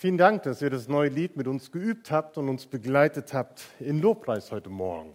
Vielen 0.00 0.16
Dank, 0.16 0.44
dass 0.44 0.62
ihr 0.62 0.70
das 0.70 0.88
neue 0.88 1.10
Lied 1.10 1.36
mit 1.36 1.46
uns 1.46 1.72
geübt 1.72 2.10
habt 2.10 2.38
und 2.38 2.48
uns 2.48 2.64
begleitet 2.64 3.34
habt 3.34 3.64
in 3.80 4.00
Lobpreis 4.00 4.50
heute 4.50 4.70
Morgen. 4.70 5.10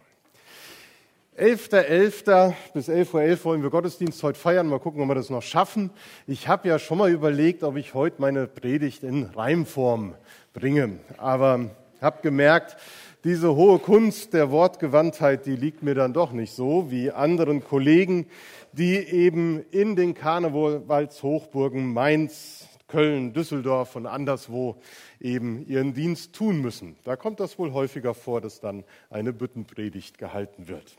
11.11. 1.40 2.54
bis 2.72 2.88
11.11 2.88 3.14
Uhr 3.16 3.22
.11 3.22 3.46
wollen 3.46 3.64
wir 3.64 3.72
Gottesdienst 3.72 4.22
heute 4.22 4.38
feiern. 4.38 4.68
Mal 4.68 4.78
gucken, 4.78 5.02
ob 5.02 5.08
wir 5.08 5.16
das 5.16 5.32
noch 5.32 5.42
schaffen. 5.42 5.90
Ich 6.28 6.48
habe 6.48 6.68
ja 6.68 6.78
schon 6.78 7.00
mal 7.00 7.10
überlegt, 7.10 7.64
ob 7.64 7.78
ich 7.78 7.96
heute 7.96 8.18
meine 8.22 8.46
Predigt 8.46 9.02
in 9.02 9.24
Reimform 9.24 10.14
bringe. 10.54 11.00
Aber 11.18 11.72
habe 12.00 12.22
gemerkt, 12.22 12.78
diese 13.24 13.56
hohe 13.56 13.80
Kunst 13.80 14.36
der 14.36 14.52
Wortgewandtheit, 14.52 15.48
die 15.48 15.56
liegt 15.56 15.82
mir 15.82 15.96
dann 15.96 16.14
doch 16.14 16.32
nicht 16.32 16.54
so 16.54 16.92
wie 16.92 17.10
anderen 17.10 17.64
Kollegen, 17.64 18.28
die 18.72 18.98
eben 18.98 19.66
in 19.72 19.96
den 19.96 20.14
Karnevalshochburgen 20.14 21.92
Mainz, 21.92 22.65
Köln, 22.96 23.34
Düsseldorf 23.34 23.98
und 23.98 24.06
anderswo 24.06 24.78
eben 25.20 25.68
ihren 25.68 25.94
Dienst 25.94 26.32
tun 26.32 26.62
müssen. 26.62 26.96
Da 27.04 27.18
kommt 27.18 27.42
das 27.42 27.60
wohl 27.60 27.74
häufiger 27.74 28.14
vor, 28.14 28.40
dass 28.40 28.62
dann 28.62 28.86
eine 29.10 29.34
Büttenpredigt 29.34 30.18
gehalten 30.18 30.70
wird. 30.70 30.96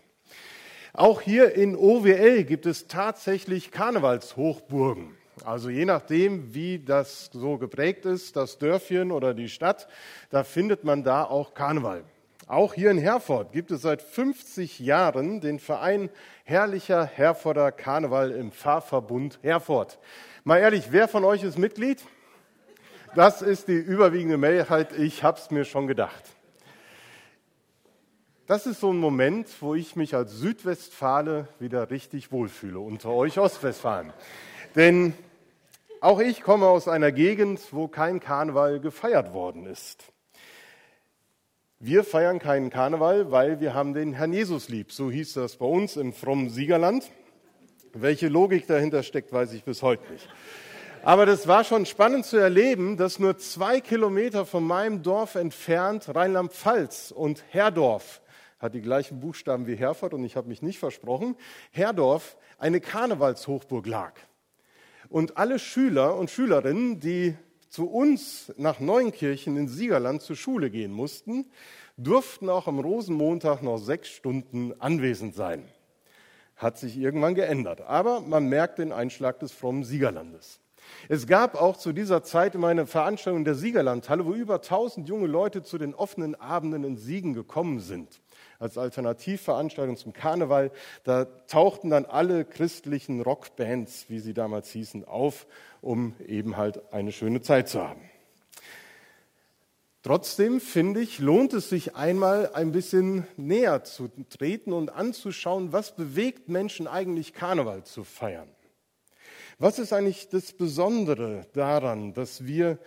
Auch 0.93 1.23
hier 1.23 1.55
in 1.55 1.75
OWL 1.75 2.45
gibt 2.45 2.67
es 2.67 2.87
tatsächlich 2.87 3.71
Karnevalshochburgen. 3.71 5.17
Also 5.43 5.71
je 5.71 5.87
nachdem, 5.87 6.53
wie 6.55 6.81
das 6.81 7.31
so 7.33 7.57
geprägt 7.57 8.05
ist, 8.05 8.37
das 8.37 8.59
Dörfchen 8.59 9.11
oder 9.11 9.33
die 9.33 9.49
Stadt, 9.49 9.89
da 10.29 10.45
findet 10.45 10.85
man 10.85 11.03
da 11.03 11.25
auch 11.25 11.55
Karneval. 11.55 12.05
Auch 12.47 12.75
hier 12.75 12.91
in 12.91 12.99
Herford 12.99 13.53
gibt 13.53 13.71
es 13.71 13.81
seit 13.81 14.03
50 14.03 14.81
Jahren 14.81 15.41
den 15.41 15.59
Verein 15.59 16.11
Herrlicher 16.45 17.07
Herforder 17.07 17.73
Karneval 17.73 18.33
im 18.33 18.53
Pfarrverbund 18.53 19.39
Herford. 19.41 19.99
Mal 20.47 20.59
ehrlich, 20.59 20.93
wer 20.93 21.09
von 21.09 21.25
euch 21.25 21.43
ist 21.43 21.59
Mitglied? 21.59 22.01
Das 23.17 23.43
ist 23.43 23.67
die 23.67 23.73
überwiegende 23.73 24.39
Mehrheit. 24.39 24.97
Ich 24.97 25.25
habe 25.25 25.41
es 25.41 25.51
mir 25.51 25.65
schon 25.65 25.89
gedacht. 25.89 26.23
Das 28.47 28.65
ist 28.65 28.79
so 28.79 28.93
ein 28.93 28.99
Moment, 28.99 29.49
wo 29.59 29.75
ich 29.75 29.97
mich 29.97 30.15
als 30.15 30.35
Südwestfale 30.35 31.49
wieder 31.59 31.91
richtig 31.91 32.31
wohlfühle 32.31 32.79
unter 32.79 33.09
euch 33.09 33.41
Ostwestfalen. 33.41 34.13
Denn 34.77 35.15
auch 36.01 36.21
ich 36.21 36.43
komme 36.43 36.67
aus 36.67 36.87
einer 36.87 37.11
Gegend, 37.11 37.61
wo 37.73 37.89
kein 37.89 38.21
Karneval 38.21 38.79
gefeiert 38.79 39.33
worden 39.33 39.67
ist. 39.67 40.13
Wir 41.81 42.05
feiern 42.05 42.39
keinen 42.39 42.71
Karneval, 42.71 43.33
weil 43.33 43.59
wir 43.59 43.75
haben 43.75 43.95
den 43.95 44.13
Herrn 44.13 44.33
Jesus 44.33 44.69
lieb. 44.69 44.93
So 44.93 45.11
hieß 45.11 45.33
das 45.33 45.57
bei 45.57 45.67
uns 45.67 45.97
im 45.97 46.13
frommen 46.13 46.51
Siegerland. 46.51 47.11
Welche 47.99 48.29
Logik 48.29 48.67
dahinter 48.67 49.03
steckt, 49.03 49.33
weiß 49.33 49.55
ich 49.55 49.65
bis 49.65 49.83
heute 49.83 50.13
nicht. 50.13 50.29
Aber 51.03 51.25
das 51.25 51.49
war 51.49 51.65
schon 51.65 51.87
spannend 51.87 52.27
zu 52.27 52.37
erleben, 52.37 52.99
dass 52.99 53.19
nur 53.19 53.39
zwei 53.39 53.81
Kilometer 53.81 54.45
von 54.45 54.65
meinem 54.65 55.03
Dorf 55.03 55.35
entfernt 55.35 56.15
Rheinland-Pfalz 56.15 57.11
und 57.11 57.43
Herdorf 57.49 58.21
hat 58.59 58.75
die 58.75 58.83
gleichen 58.83 59.21
Buchstaben 59.21 59.67
wie 59.67 59.77
Herford 59.77 60.13
und 60.13 60.25
ich 60.25 60.37
habe 60.37 60.49
mich 60.49 60.61
nicht 60.61 60.79
versprochen, 60.79 61.37
Herdorf 61.71 62.37
eine 62.59 62.81
Karnevalshochburg 62.81 63.87
lag. 63.87 64.13
Und 65.09 65.39
alle 65.39 65.59
Schüler 65.59 66.17
und 66.17 66.29
Schülerinnen, 66.29 67.01
die 67.01 67.35
zu 67.71 67.89
uns 67.89 68.53
nach 68.59 68.79
Neunkirchen 68.79 69.57
in 69.57 69.69
Siegerland 69.69 70.21
zur 70.21 70.37
Schule 70.37 70.69
gehen 70.71 70.93
mussten, 70.93 71.47
durften 71.97 72.51
auch 72.51 72.67
am 72.67 72.79
Rosenmontag 72.79 73.63
noch 73.63 73.79
sechs 73.79 74.11
Stunden 74.11 74.75
anwesend 74.81 75.35
sein 75.35 75.67
hat 76.57 76.79
sich 76.79 76.97
irgendwann 76.97 77.35
geändert. 77.35 77.83
Aber 77.83 78.21
man 78.21 78.49
merkt 78.49 78.79
den 78.79 78.93
Einschlag 78.93 79.39
des 79.41 79.53
frommen 79.53 79.85
Siegerlandes. 79.85 80.61
Es 81.09 81.27
gab 81.27 81.61
auch 81.61 81.77
zu 81.77 81.93
dieser 81.93 82.23
Zeit 82.23 82.55
immer 82.55 82.69
eine 82.69 82.87
Veranstaltung 82.87 83.45
der 83.45 83.55
Siegerlandhalle, 83.55 84.25
wo 84.25 84.33
über 84.33 84.57
1000 84.57 85.09
junge 85.09 85.27
Leute 85.27 85.63
zu 85.63 85.79
den 85.79 85.95
offenen 85.95 86.35
Abenden 86.35 86.85
in 86.85 86.97
Siegen 86.97 87.35
gekommen 87.35 87.81
sind. 87.81 88.21
Als 88.59 88.79
Alternativveranstaltung 88.79 89.97
zum 89.97 90.13
Karneval. 90.13 90.71
Da 91.05 91.27
tauchten 91.47 91.91
dann 91.91 92.07
alle 92.07 92.45
christlichen 92.45 93.21
Rockbands, 93.21 94.07
wie 94.09 94.21
sie 94.21 94.33
damals 94.33 94.71
hießen, 94.71 95.05
auf, 95.05 95.47
um 95.83 96.15
eben 96.27 96.57
halt 96.57 96.93
eine 96.93 97.13
schöne 97.13 97.43
Zeit 97.43 97.69
zu 97.69 97.87
haben. 97.87 98.01
Trotzdem 100.07 100.61
finde 100.61 101.01
ich, 101.01 101.19
lohnt 101.19 101.53
es 101.53 101.69
sich 101.69 101.97
einmal 101.97 102.53
ein 102.53 102.71
bisschen 102.71 103.27
näher 103.37 103.83
zu 103.83 104.09
treten 104.31 104.73
und 104.73 104.89
anzuschauen, 104.89 105.73
was 105.73 105.97
bewegt 105.97 106.49
Menschen 106.49 106.87
eigentlich 106.87 107.33
Karneval 107.33 107.83
zu 107.83 108.05
feiern. 108.05 108.49
Was 109.59 109.81
ist 109.81 109.93
eigentlich 109.93 110.29
das 110.29 110.53
Besondere 110.53 111.49
daran, 111.55 112.15
dass 112.15 112.47
wir 112.47 112.79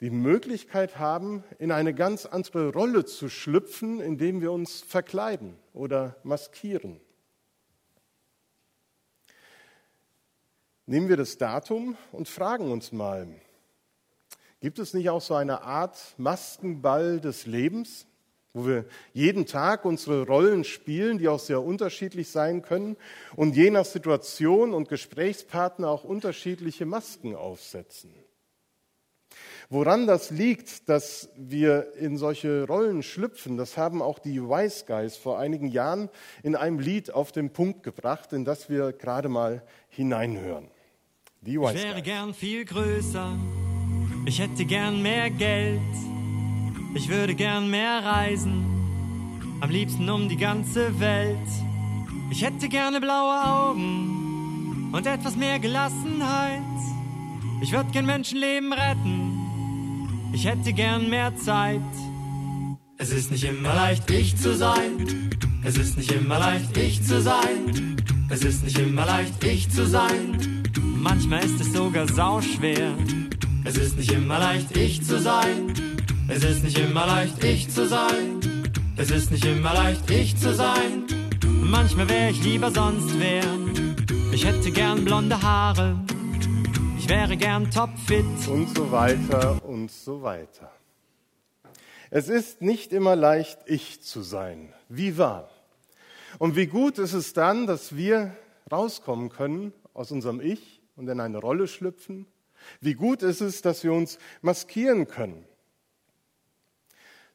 die 0.00 0.10
Möglichkeit 0.10 0.98
haben, 0.98 1.44
in 1.60 1.70
eine 1.70 1.94
ganz 1.94 2.26
andere 2.26 2.72
Rolle 2.72 3.04
zu 3.04 3.28
schlüpfen, 3.28 4.00
indem 4.00 4.40
wir 4.40 4.50
uns 4.50 4.80
verkleiden 4.80 5.56
oder 5.72 6.16
maskieren? 6.24 7.00
Nehmen 10.86 11.08
wir 11.08 11.16
das 11.16 11.38
Datum 11.38 11.96
und 12.10 12.28
fragen 12.28 12.72
uns 12.72 12.90
mal, 12.90 13.28
Gibt 14.66 14.80
es 14.80 14.94
nicht 14.94 15.10
auch 15.10 15.20
so 15.20 15.34
eine 15.34 15.62
Art 15.62 15.96
Maskenball 16.16 17.20
des 17.20 17.46
Lebens, 17.46 18.04
wo 18.52 18.66
wir 18.66 18.84
jeden 19.12 19.46
Tag 19.46 19.84
unsere 19.84 20.26
Rollen 20.26 20.64
spielen, 20.64 21.18
die 21.18 21.28
auch 21.28 21.38
sehr 21.38 21.62
unterschiedlich 21.62 22.30
sein 22.30 22.62
können 22.62 22.96
und 23.36 23.54
je 23.54 23.70
nach 23.70 23.84
Situation 23.84 24.74
und 24.74 24.88
Gesprächspartner 24.88 25.88
auch 25.88 26.02
unterschiedliche 26.02 26.84
Masken 26.84 27.36
aufsetzen? 27.36 28.12
Woran 29.70 30.08
das 30.08 30.32
liegt, 30.32 30.88
dass 30.88 31.28
wir 31.36 31.92
in 31.94 32.16
solche 32.16 32.66
Rollen 32.66 33.04
schlüpfen, 33.04 33.56
das 33.56 33.76
haben 33.76 34.02
auch 34.02 34.18
die 34.18 34.42
Wise 34.42 34.84
Guys 34.84 35.16
vor 35.16 35.38
einigen 35.38 35.68
Jahren 35.68 36.10
in 36.42 36.56
einem 36.56 36.80
Lied 36.80 37.14
auf 37.14 37.30
den 37.30 37.52
Punkt 37.52 37.84
gebracht, 37.84 38.32
in 38.32 38.44
das 38.44 38.68
wir 38.68 38.92
gerade 38.92 39.28
mal 39.28 39.62
hineinhören. 39.90 40.72
Die 41.42 41.60
Wise 41.60 41.74
ich 41.76 41.84
wäre 41.84 42.02
gern 42.02 42.34
viel 42.34 42.64
größer 42.64 43.38
ich 44.26 44.40
hätte 44.40 44.64
gern 44.64 45.02
mehr 45.02 45.30
Geld, 45.30 45.80
ich 46.94 47.08
würde 47.08 47.34
gern 47.34 47.70
mehr 47.70 48.04
reisen, 48.04 48.64
am 49.60 49.70
liebsten 49.70 50.10
um 50.10 50.28
die 50.28 50.36
ganze 50.36 50.98
Welt. 50.98 51.48
Ich 52.30 52.42
hätte 52.42 52.68
gerne 52.68 53.00
blaue 53.00 53.44
Augen 53.44 54.90
und 54.92 55.06
etwas 55.06 55.36
mehr 55.36 55.60
Gelassenheit. 55.60 56.60
Ich 57.62 57.72
würde 57.72 57.90
gern 57.92 58.06
Menschenleben 58.06 58.72
retten, 58.72 60.30
ich 60.32 60.44
hätte 60.44 60.72
gern 60.72 61.08
mehr 61.08 61.34
Zeit. 61.36 61.80
Es 62.98 63.12
ist 63.12 63.30
nicht 63.30 63.44
immer 63.44 63.74
leicht, 63.74 64.10
ich 64.10 64.36
zu 64.36 64.54
sein. 64.54 65.30
Es 65.62 65.76
ist 65.76 65.96
nicht 65.96 66.10
immer 66.10 66.38
leicht, 66.38 66.76
ich 66.76 67.02
zu 67.02 67.20
sein. 67.22 67.96
Es 68.28 68.42
ist 68.42 68.64
nicht 68.64 68.78
immer 68.78 69.06
leicht, 69.06 69.42
ich 69.44 69.70
zu 69.70 69.86
sein. 69.86 70.62
Manchmal 70.96 71.44
ist 71.44 71.60
es 71.60 71.72
sogar 71.72 72.08
sauschwer. 72.08 72.92
Es 73.68 73.76
ist 73.76 73.96
nicht 73.96 74.12
immer 74.12 74.38
leicht, 74.38 74.76
ich 74.76 75.02
zu 75.02 75.18
sein. 75.18 75.74
Es 76.28 76.44
ist 76.44 76.62
nicht 76.62 76.78
immer 76.78 77.04
leicht, 77.04 77.42
ich 77.42 77.68
zu 77.68 77.88
sein. 77.88 78.40
Es 78.96 79.10
ist 79.10 79.32
nicht 79.32 79.44
immer 79.44 79.74
leicht, 79.74 80.08
ich 80.08 80.36
zu 80.36 80.54
sein. 80.54 81.04
Manchmal 81.42 82.08
wäre 82.08 82.30
ich 82.30 82.44
lieber 82.44 82.70
sonst 82.70 83.18
wer. 83.18 83.42
Ich 84.32 84.46
hätte 84.46 84.70
gern 84.70 85.04
blonde 85.04 85.42
Haare. 85.42 85.98
Ich 86.96 87.08
wäre 87.08 87.36
gern 87.36 87.68
topfit. 87.68 88.24
Und 88.48 88.72
so 88.72 88.92
weiter 88.92 89.60
und 89.64 89.90
so 89.90 90.22
weiter. 90.22 90.70
Es 92.10 92.28
ist 92.28 92.62
nicht 92.62 92.92
immer 92.92 93.16
leicht, 93.16 93.58
ich 93.66 94.00
zu 94.00 94.22
sein. 94.22 94.72
Wie 94.88 95.18
wahr? 95.18 95.50
Und 96.38 96.54
wie 96.54 96.68
gut 96.68 96.98
ist 96.98 97.14
es 97.14 97.32
dann, 97.32 97.66
dass 97.66 97.96
wir 97.96 98.30
rauskommen 98.70 99.28
können 99.28 99.72
aus 99.92 100.12
unserem 100.12 100.40
Ich 100.40 100.80
und 100.94 101.08
in 101.08 101.18
eine 101.18 101.38
Rolle 101.38 101.66
schlüpfen 101.66 102.26
wie 102.80 102.94
gut 102.94 103.22
ist 103.22 103.40
es, 103.40 103.62
dass 103.62 103.84
wir 103.84 103.92
uns 103.92 104.18
maskieren 104.42 105.06
können. 105.06 105.44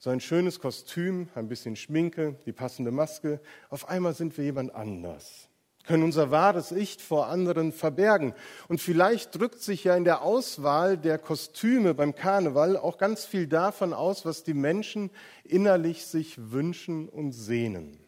So 0.04 0.10
ein 0.10 0.20
schönes 0.20 0.60
Kostüm, 0.60 1.30
ein 1.36 1.48
bisschen 1.48 1.76
Schminke, 1.76 2.36
die 2.48 2.54
passende 2.54 2.90
Maske. 2.90 3.40
Auf 3.70 3.88
einmal 3.88 4.16
sind 4.16 4.36
wir 4.36 4.44
jemand 4.44 4.74
anders, 4.74 5.48
können 5.84 6.02
unser 6.02 6.32
wahres 6.32 6.72
Ich 6.72 6.98
vor 6.98 7.28
anderen 7.28 7.72
verbergen. 7.72 8.34
Und 8.68 8.82
vielleicht 8.82 9.40
drückt 9.40 9.62
sich 9.62 9.84
ja 9.84 9.96
in 9.96 10.04
der 10.04 10.24
Auswahl 10.24 10.98
der 10.98 11.20
Kostüme 11.20 11.94
beim 11.94 12.16
Karneval 12.16 12.78
auch 12.78 12.98
ganz 12.98 13.26
viel 13.26 13.46
davon 13.46 13.94
aus, 13.94 14.26
was 14.26 14.44
die 14.44 14.56
Menschen 14.56 15.12
innerlich 15.44 16.08
sich 16.08 16.52
wünschen 16.52 17.08
und 17.08 17.34
sehnen. 17.34 18.00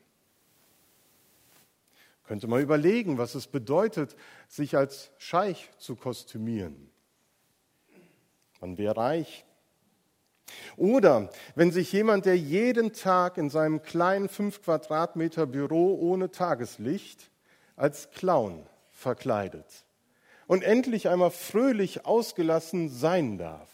Könnte 2.24 2.48
man 2.48 2.60
überlegen, 2.60 3.20
was 3.20 3.36
es 3.36 3.46
bedeutet, 3.46 4.16
sich 4.48 4.75
als 4.75 5.12
Scheich 5.20 5.70
zu 5.78 5.96
kostümieren 5.96 6.90
man 8.63 8.77
wäre 8.77 8.95
reich. 8.95 9.44
Oder 10.77 11.30
wenn 11.54 11.71
sich 11.71 11.92
jemand, 11.92 12.25
der 12.25 12.38
jeden 12.38 12.94
Tag 12.94 13.38
in 13.38 13.50
seinem 13.50 13.81
kleinen 13.81 14.30
fünf 14.30 14.62
Quadratmeter 14.62 15.45
Büro 15.45 15.95
ohne 16.00 16.31
Tageslicht 16.31 17.30
als 17.75 18.12
Clown 18.12 18.65
verkleidet 18.92 19.65
und 20.48 20.63
endlich 20.63 21.10
einmal 21.10 21.31
fröhlich 21.31 22.06
ausgelassen 22.06 22.88
sein 22.88 23.38
darf. 23.38 23.69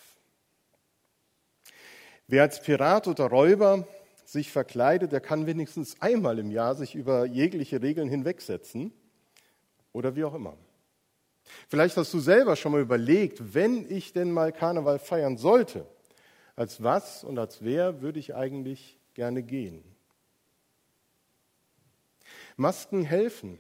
Wer 2.28 2.42
als 2.42 2.60
Pirat 2.60 3.08
oder 3.08 3.26
Räuber 3.26 3.88
sich 4.26 4.52
verkleidet, 4.52 5.12
der 5.12 5.22
kann 5.22 5.46
wenigstens 5.46 6.02
einmal 6.02 6.40
im 6.40 6.50
Jahr 6.50 6.74
sich 6.74 6.96
über 6.96 7.26
jegliche 7.26 7.84
Regeln 7.84 8.10
hinwegsetzen 8.10 8.92
oder 9.94 10.16
wie 10.16 10.24
auch 10.24 10.34
immer. 10.34 10.58
Vielleicht 11.68 11.98
hast 11.98 12.14
du 12.14 12.20
selber 12.20 12.56
schon 12.56 12.72
mal 12.72 12.82
überlegt, 12.82 13.54
wenn 13.54 13.90
ich 13.90 14.14
denn 14.14 14.32
mal 14.32 14.52
Karneval 14.52 15.00
feiern 15.00 15.38
sollte, 15.38 15.86
als 16.56 16.84
was 16.84 17.24
und 17.24 17.38
als 17.40 17.64
wer 17.64 18.02
würde 18.02 18.20
ich 18.20 18.36
eigentlich 18.36 19.00
gerne 19.14 19.44
gehen? 19.44 19.84
Masken 22.56 23.04
helfen. 23.04 23.60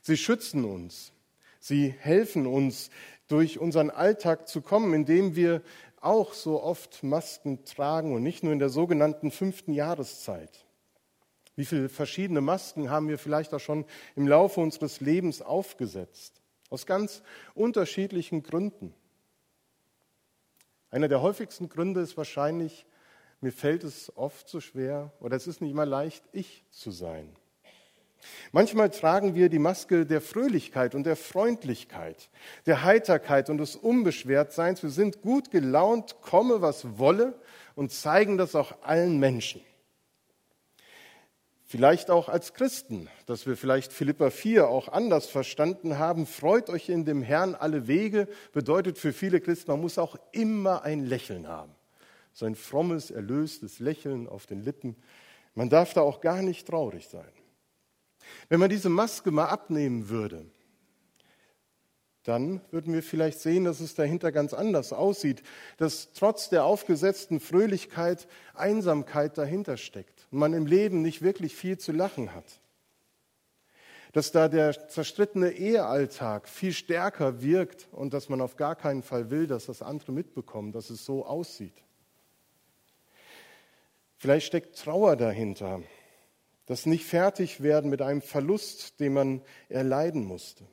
Sie 0.00 0.16
schützen 0.16 0.64
uns. 0.64 1.12
Sie 1.60 1.94
helfen 1.98 2.46
uns, 2.46 2.90
durch 3.28 3.58
unseren 3.58 3.90
Alltag 3.90 4.48
zu 4.48 4.62
kommen, 4.62 4.94
indem 4.94 5.36
wir 5.36 5.62
auch 6.00 6.32
so 6.32 6.62
oft 6.62 7.02
Masken 7.02 7.64
tragen 7.64 8.14
und 8.14 8.22
nicht 8.22 8.42
nur 8.42 8.52
in 8.52 8.58
der 8.58 8.70
sogenannten 8.70 9.30
fünften 9.30 9.72
Jahreszeit. 9.72 10.64
Wie 11.56 11.64
viele 11.64 11.88
verschiedene 11.88 12.40
Masken 12.40 12.88
haben 12.90 13.08
wir 13.08 13.18
vielleicht 13.18 13.52
auch 13.52 13.60
schon 13.60 13.84
im 14.16 14.26
Laufe 14.26 14.60
unseres 14.60 15.00
Lebens 15.00 15.42
aufgesetzt? 15.42 16.40
Aus 16.70 16.86
ganz 16.86 17.22
unterschiedlichen 17.54 18.42
Gründen. 18.42 18.94
Einer 20.90 21.08
der 21.08 21.22
häufigsten 21.22 21.68
Gründe 21.68 22.00
ist 22.00 22.16
wahrscheinlich, 22.16 22.86
mir 23.40 23.52
fällt 23.52 23.84
es 23.84 24.16
oft 24.16 24.48
so 24.48 24.60
schwer 24.60 25.12
oder 25.20 25.36
es 25.36 25.46
ist 25.46 25.60
nicht 25.60 25.70
immer 25.70 25.86
leicht, 25.86 26.24
ich 26.32 26.64
zu 26.70 26.90
sein. 26.90 27.36
Manchmal 28.52 28.90
tragen 28.90 29.34
wir 29.34 29.48
die 29.48 29.58
Maske 29.58 30.04
der 30.04 30.20
Fröhlichkeit 30.20 30.94
und 30.94 31.04
der 31.04 31.16
Freundlichkeit, 31.16 32.30
der 32.66 32.82
Heiterkeit 32.82 33.48
und 33.48 33.58
des 33.58 33.76
Unbeschwertseins. 33.76 34.82
Wir 34.82 34.90
sind 34.90 35.22
gut 35.22 35.50
gelaunt, 35.50 36.20
komme 36.20 36.60
was 36.60 36.98
wolle 36.98 37.38
und 37.76 37.92
zeigen 37.92 38.36
das 38.36 38.54
auch 38.54 38.82
allen 38.82 39.18
Menschen. 39.18 39.60
Vielleicht 41.70 42.10
auch 42.10 42.30
als 42.30 42.54
Christen, 42.54 43.10
dass 43.26 43.46
wir 43.46 43.54
vielleicht 43.54 43.92
Philippa 43.92 44.30
4 44.30 44.68
auch 44.68 44.88
anders 44.88 45.26
verstanden 45.26 45.98
haben. 45.98 46.26
Freut 46.26 46.70
euch 46.70 46.88
in 46.88 47.04
dem 47.04 47.20
Herrn 47.20 47.54
alle 47.54 47.86
Wege, 47.86 48.26
bedeutet 48.54 48.96
für 48.96 49.12
viele 49.12 49.38
Christen, 49.38 49.72
man 49.72 49.82
muss 49.82 49.98
auch 49.98 50.16
immer 50.32 50.82
ein 50.82 51.04
Lächeln 51.04 51.46
haben. 51.46 51.74
So 52.32 52.46
ein 52.46 52.54
frommes, 52.54 53.10
erlöstes 53.10 53.80
Lächeln 53.80 54.30
auf 54.30 54.46
den 54.46 54.62
Lippen. 54.62 54.96
Man 55.54 55.68
darf 55.68 55.92
da 55.92 56.00
auch 56.00 56.22
gar 56.22 56.40
nicht 56.40 56.66
traurig 56.66 57.06
sein. 57.06 57.30
Wenn 58.48 58.60
man 58.60 58.70
diese 58.70 58.88
Maske 58.88 59.30
mal 59.30 59.48
abnehmen 59.48 60.08
würde, 60.08 60.46
dann 62.22 62.62
würden 62.70 62.94
wir 62.94 63.02
vielleicht 63.02 63.40
sehen, 63.40 63.64
dass 63.64 63.80
es 63.80 63.94
dahinter 63.94 64.32
ganz 64.32 64.54
anders 64.54 64.94
aussieht, 64.94 65.42
dass 65.76 66.14
trotz 66.14 66.48
der 66.48 66.64
aufgesetzten 66.64 67.40
Fröhlichkeit 67.40 68.26
Einsamkeit 68.54 69.36
dahinter 69.36 69.76
steckt 69.76 70.17
und 70.30 70.38
man 70.38 70.52
im 70.52 70.66
Leben 70.66 71.02
nicht 71.02 71.22
wirklich 71.22 71.54
viel 71.54 71.78
zu 71.78 71.92
lachen 71.92 72.34
hat. 72.34 72.60
Dass 74.12 74.32
da 74.32 74.48
der 74.48 74.88
zerstrittene 74.88 75.50
Ehealltag 75.50 76.48
viel 76.48 76.72
stärker 76.72 77.42
wirkt 77.42 77.88
und 77.92 78.14
dass 78.14 78.28
man 78.28 78.40
auf 78.40 78.56
gar 78.56 78.74
keinen 78.74 79.02
Fall 79.02 79.30
will, 79.30 79.46
dass 79.46 79.66
das 79.66 79.82
andere 79.82 80.12
mitbekommen, 80.12 80.72
dass 80.72 80.90
es 80.90 81.04
so 81.04 81.26
aussieht. 81.26 81.84
Vielleicht 84.16 84.46
steckt 84.46 84.76
Trauer 84.78 85.14
dahinter, 85.16 85.82
das 86.66 86.86
nicht 86.86 87.04
fertig 87.04 87.62
werden 87.62 87.88
mit 87.88 88.02
einem 88.02 88.20
Verlust, 88.20 88.98
den 88.98 89.12
man 89.12 89.42
erleiden 89.68 90.24
musste. 90.24 90.64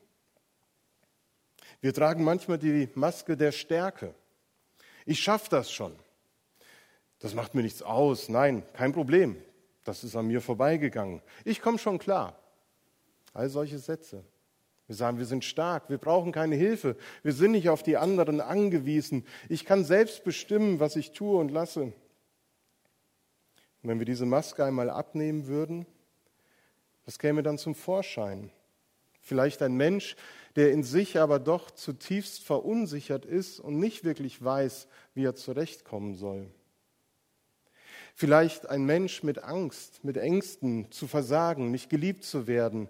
Wir 1.81 1.94
tragen 1.94 2.24
manchmal 2.24 2.57
die 2.57 2.90
Maske 2.96 3.38
der 3.38 3.52
Stärke. 3.52 4.16
Ich 5.06 5.19
schaffe 5.19 5.50
das 5.52 5.72
schon. 5.72 5.96
Das 7.25 7.33
macht 7.33 7.56
mir 7.56 7.63
nichts 7.63 7.81
aus. 7.81 8.30
Nein, 8.30 8.62
kein 8.74 8.94
Problem. 8.94 9.36
Das 9.83 10.04
ist 10.04 10.16
an 10.16 10.27
mir 10.27 10.42
vorbeigegangen. 10.42 11.24
Ich 11.44 11.60
komme 11.60 11.80
schon 11.80 11.98
klar. 11.98 12.38
All 13.33 13.50
solche 13.50 13.80
Sätze. 13.80 14.24
Wir 14.86 14.95
sagen, 14.95 15.18
wir 15.18 15.25
sind 15.25 15.44
stark, 15.44 15.89
wir 15.89 15.98
brauchen 15.98 16.31
keine 16.31 16.56
Hilfe, 16.56 16.95
wir 17.24 17.33
sind 17.33 17.54
nicht 17.54 17.68
auf 17.69 17.81
die 17.81 17.98
anderen 17.98 18.42
angewiesen. 18.42 19.25
Ich 19.50 19.66
kann 19.66 19.83
selbst 19.83 20.24
bestimmen, 20.24 20.80
was 20.80 20.95
ich 20.95 21.13
tue 21.13 21.39
und 21.39 21.50
lasse. 21.50 21.81
Und 21.81 21.94
wenn 23.81 23.98
wir 23.98 24.06
diese 24.06 24.28
Maske 24.28 24.63
einmal 24.63 24.92
abnehmen 24.92 25.48
würden, 25.48 25.88
was 27.06 27.18
käme 27.18 27.42
dann 27.42 27.57
zum 27.57 27.74
Vorschein? 27.74 28.51
Vielleicht 29.19 29.63
ein 29.63 29.74
Mensch, 29.74 30.16
der 30.56 30.71
in 30.71 30.83
sich 30.83 31.18
aber 31.18 31.39
doch 31.39 31.71
zutiefst 31.71 32.44
verunsichert 32.44 33.25
ist 33.25 33.60
und 33.60 33.80
nicht 33.80 34.04
wirklich 34.04 34.44
weiß, 34.44 34.88
wie 35.16 35.25
er 35.25 35.33
zurechtkommen 35.33 36.13
soll. 36.13 36.51
Vielleicht 38.17 38.69
ein 38.69 38.85
Mensch 38.85 39.23
mit 39.23 39.44
Angst, 39.44 40.06
mit 40.06 40.15
Ängsten 40.15 40.89
zu 40.89 41.06
versagen, 41.06 41.69
nicht 41.69 41.89
geliebt 41.89 42.23
zu 42.23 42.47
werden, 42.47 42.88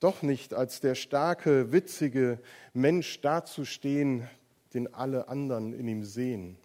doch 0.00 0.20
nicht 0.20 0.52
als 0.52 0.80
der 0.80 0.94
starke, 0.94 1.72
witzige 1.72 2.38
Mensch 2.74 3.22
dazustehen, 3.22 4.28
den 4.74 4.92
alle 4.92 5.28
anderen 5.28 5.72
in 5.72 5.88
ihm 5.88 6.04
sehen. 6.04 6.58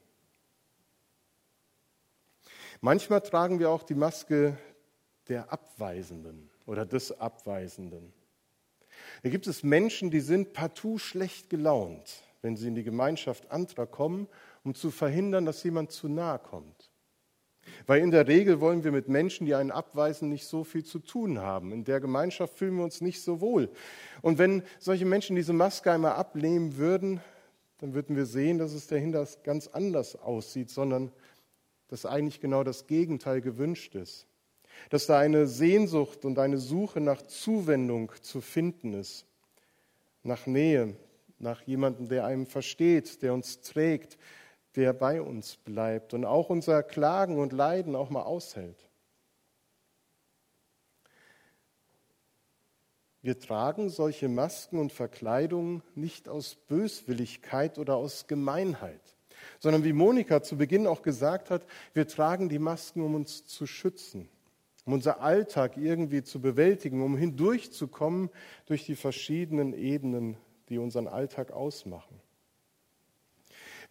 Manchmal 2.82 3.22
tragen 3.22 3.60
wir 3.60 3.70
auch 3.70 3.84
die 3.84 3.96
Maske 3.96 4.58
der 5.30 5.54
Abweisenden 5.54 6.50
oder 6.66 6.86
des 6.86 7.18
Abweisenden. 7.18 8.12
Da 9.24 9.30
gibt 9.30 9.48
es 9.48 9.64
Menschen, 9.64 10.12
die 10.12 10.20
sind 10.20 10.52
partout 10.52 10.98
schlecht 10.98 11.50
gelaunt, 11.50 12.24
wenn 12.42 12.58
sie 12.58 12.68
in 12.68 12.76
die 12.76 12.84
Gemeinschaft 12.84 13.52
anderer 13.52 13.88
kommen, 13.88 14.28
um 14.66 14.76
zu 14.76 14.92
verhindern, 14.92 15.46
dass 15.46 15.64
jemand 15.64 15.94
zu 15.94 16.10
nahe 16.10 16.40
kommt. 16.40 16.81
Weil 17.88 18.02
in 18.02 18.12
der 18.12 18.28
Regel 18.28 18.60
wollen 18.60 18.84
wir 18.84 18.92
mit 18.92 19.08
Menschen, 19.08 19.46
die 19.46 19.56
einen 19.56 19.72
abweisen, 19.72 20.30
nicht 20.30 20.46
so 20.46 20.64
viel 20.64 20.84
zu 20.84 21.00
tun 21.00 21.40
haben. 21.40 21.72
In 21.72 21.84
der 21.84 22.00
Gemeinschaft 22.00 22.58
fühlen 22.58 22.76
wir 22.78 22.84
uns 22.84 23.02
nicht 23.02 23.22
so 23.22 23.42
wohl. 23.42 23.70
Und 24.22 24.38
wenn 24.38 24.64
solche 24.80 25.06
Menschen 25.06 25.36
diese 25.36 25.54
Maske 25.54 25.92
einmal 25.92 26.14
ablehnen 26.14 26.78
würden, 26.78 27.22
dann 27.80 27.94
würden 27.94 28.16
wir 28.16 28.26
sehen, 28.26 28.60
dass 28.60 28.74
es 28.74 28.88
dahinter 28.88 29.28
ganz 29.44 29.68
anders 29.68 30.16
aussieht, 30.16 30.70
sondern 30.70 31.12
dass 31.88 32.06
eigentlich 32.06 32.40
genau 32.40 32.64
das 32.64 32.88
Gegenteil 32.88 33.42
gewünscht 33.42 33.96
ist. 33.96 34.28
Dass 34.90 35.08
da 35.08 35.20
eine 35.20 35.48
Sehnsucht 35.48 36.24
und 36.24 36.40
eine 36.40 36.58
Suche 36.58 37.02
nach 37.02 37.22
Zuwendung 37.22 38.12
zu 38.22 38.40
finden 38.40 38.94
ist, 38.94 39.26
nach 40.24 40.46
Nähe, 40.46 40.96
nach 41.40 41.62
jemandem, 41.64 42.08
der 42.08 42.26
einem 42.26 42.46
versteht, 42.46 43.22
der 43.24 43.34
uns 43.34 43.62
trägt, 43.62 44.18
der 44.76 44.94
bei 44.94 45.22
uns 45.22 45.58
bleibt 45.58 46.14
und 46.14 46.26
auch 46.26 46.50
unser 46.50 46.84
Klagen 46.84 47.38
und 47.38 47.54
Leiden 47.54 47.96
auch 47.96 48.10
mal 48.10 48.24
aushält. 48.24 48.88
Wir 53.22 53.40
tragen 53.40 53.90
solche 53.90 54.30
Masken 54.30 54.80
und 54.80 54.92
Verkleidungen 54.92 55.84
nicht 55.94 56.28
aus 56.28 56.56
Böswilligkeit 56.56 57.78
oder 57.78 57.96
aus 57.96 58.28
Gemeinheit 58.28 59.16
sondern 59.60 59.84
wie 59.84 59.94
Monika 59.94 60.42
zu 60.42 60.58
Beginn 60.58 60.88
auch 60.88 61.02
gesagt 61.02 61.50
hat, 61.50 61.66
wir 61.94 62.08
tragen 62.08 62.50
die 62.50 62.60
Masken, 62.60 63.02
um 63.02 63.16
uns 63.16 63.46
zu 63.46 63.66
schützen, 63.68 64.30
um 64.86 64.94
unser 64.94 65.22
Alltag 65.22 65.78
irgendwie 65.78 66.24
zu 66.24 66.42
bewältigen, 66.42 67.04
um 67.04 67.18
hindurchzukommen 67.18 68.30
durch 68.66 68.86
die 68.86 68.96
verschiedenen 68.96 69.74
Ebenen, 69.74 70.38
die 70.70 70.78
unseren 70.78 71.08
Alltag 71.08 71.52
ausmachen. 71.52 72.21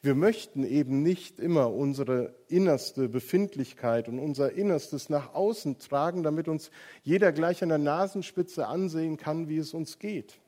Wir 0.03 0.15
möchten 0.15 0.65
eben 0.65 1.03
nicht 1.03 1.39
immer 1.39 1.73
unsere 1.73 2.35
innerste 2.49 3.09
Befindlichkeit 3.09 4.09
und 4.09 4.19
unser 4.19 4.53
Innerstes 4.53 5.11
nach 5.11 5.35
außen 5.35 5.79
tragen, 5.79 6.23
damit 6.23 6.49
uns 6.49 6.71
jeder 7.03 7.33
gleich 7.33 7.63
an 7.63 7.69
der 7.69 7.79
Nasenspitze 7.79 8.67
ansehen 8.67 9.19
kann, 9.19 9.49
wie 9.49 9.59
es 9.59 9.75
uns 9.75 9.99
geht. 9.99 10.39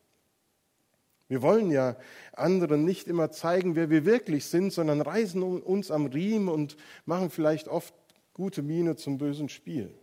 Wir 1.29 1.43
wollen 1.43 1.71
ja 1.71 1.97
anderen 2.33 2.85
nicht 2.85 3.09
immer 3.09 3.31
zeigen, 3.31 3.75
wer 3.75 3.91
wir 3.91 4.07
wirklich 4.07 4.47
sind, 4.47 4.73
sondern 4.73 5.03
reisen 5.03 5.43
uns 5.43 5.91
am 5.91 6.07
Riemen 6.07 6.49
und 6.49 6.77
machen 7.05 7.29
vielleicht 7.29 7.69
oft 7.69 7.95
gute 8.33 8.63
Miene 8.63 8.97
zum 8.97 9.19
bösen 9.19 9.51
Spiel. 9.51 9.95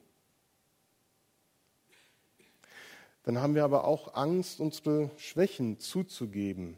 Dann 3.24 3.40
haben 3.40 3.56
wir 3.56 3.64
aber 3.64 3.86
auch 3.86 4.14
Angst, 4.14 4.60
unsere 4.60 5.10
Schwächen 5.18 5.80
zuzugeben. 5.80 6.78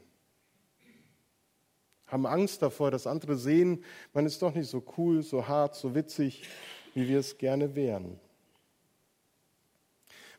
Haben 2.12 2.26
Angst 2.26 2.60
davor, 2.60 2.90
dass 2.90 3.06
andere 3.06 3.36
sehen, 3.36 3.82
man 4.12 4.26
ist 4.26 4.42
doch 4.42 4.54
nicht 4.54 4.68
so 4.68 4.84
cool, 4.98 5.22
so 5.22 5.48
hart, 5.48 5.74
so 5.74 5.94
witzig, 5.94 6.42
wie 6.92 7.08
wir 7.08 7.18
es 7.18 7.38
gerne 7.38 7.74
wären. 7.74 8.20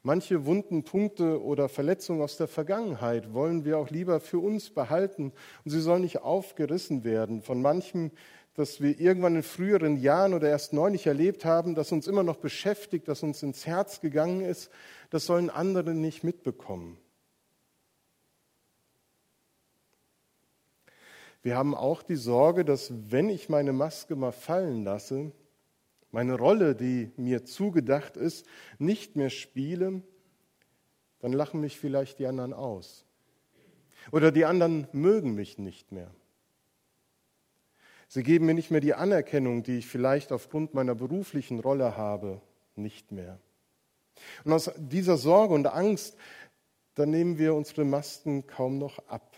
Manche 0.03 0.46
wunden 0.46 0.84
Punkte 0.84 1.42
oder 1.42 1.70
Verletzungen 1.70 2.22
aus 2.22 2.38
der 2.38 2.48
Vergangenheit 2.48 3.34
wollen 3.34 3.65
wir 3.65 3.80
auch 3.80 3.89
lieber 3.89 4.20
für 4.20 4.38
uns 4.38 4.70
behalten 4.70 5.32
und 5.65 5.72
sie 5.72 5.82
sollen 5.82 6.01
nicht 6.03 6.22
aufgerissen 6.22 7.03
werden 7.03 7.42
von 7.42 7.60
manchem, 7.60 8.12
das 8.53 8.80
wir 8.80 9.00
irgendwann 9.00 9.38
in 9.38 9.42
früheren 9.44 9.98
Jahren 9.98 10.36
oder 10.36 10.50
erst 10.50 10.74
neulich 10.74 11.08
erlebt 11.08 11.44
haben, 11.44 11.74
das 11.74 11.92
uns 11.92 12.06
immer 12.06 12.22
noch 12.22 12.38
beschäftigt, 12.38 13.08
das 13.08 13.24
uns 13.24 13.42
ins 13.42 13.65
Herz 13.65 14.00
gegangen 14.00 14.42
ist, 14.42 14.70
das 15.10 15.25
sollen 15.25 15.50
andere 15.50 15.96
nicht 15.96 16.24
mitbekommen. 16.24 17.00
Wir 21.44 21.58
haben 21.58 21.76
auch 21.76 22.02
die 22.02 22.16
Sorge, 22.16 22.66
dass 22.66 22.92
wenn 23.12 23.30
ich 23.30 23.50
meine 23.50 23.74
Maske 23.74 24.16
mal 24.16 24.32
fallen 24.32 24.84
lasse, 24.84 25.32
meine 26.12 26.36
Rolle, 26.36 26.74
die 26.76 27.12
mir 27.18 27.44
zugedacht 27.44 28.18
ist, 28.18 28.46
nicht 28.80 29.16
mehr 29.16 29.30
spiele, 29.30 30.02
dann 31.20 31.34
lachen 31.34 31.60
mich 31.60 31.78
vielleicht 31.78 32.20
die 32.20 32.28
anderen 32.28 32.54
aus. 32.54 33.06
Oder 34.12 34.32
die 34.32 34.46
anderen 34.46 34.88
mögen 34.94 35.36
mich 35.36 35.58
nicht 35.58 35.92
mehr. 35.92 36.12
Sie 38.08 38.24
geben 38.24 38.46
mir 38.46 38.54
nicht 38.54 38.72
mehr 38.72 38.82
die 38.82 38.94
Anerkennung, 38.94 39.64
die 39.64 39.80
ich 39.80 39.88
vielleicht 39.88 40.32
aufgrund 40.32 40.74
meiner 40.74 40.96
beruflichen 40.96 41.60
Rolle 41.60 41.98
habe, 41.98 42.42
nicht 42.76 43.12
mehr. 43.12 43.40
Und 44.44 44.54
aus 44.54 44.72
dieser 44.78 45.18
Sorge 45.18 45.54
und 45.54 45.68
Angst, 45.68 46.16
da 46.96 47.06
nehmen 47.06 47.38
wir 47.38 47.56
unsere 47.56 47.86
Masken 47.86 48.46
kaum 48.46 48.78
noch 48.78 49.00
ab. 49.08 49.33